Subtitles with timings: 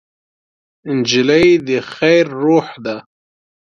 [0.97, 2.95] نجلۍ د خیر روح ده.